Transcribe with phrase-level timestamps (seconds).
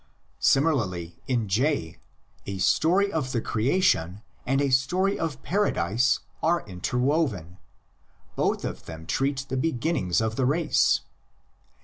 [0.39, 1.97] Similarly in J,
[2.47, 7.59] a story of the creation and a story of Paradise are interwoven;
[8.35, 11.01] both of them treat the beginnings of the race.